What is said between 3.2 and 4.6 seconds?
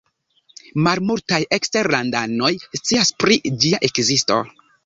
pri ĝia ekzisto.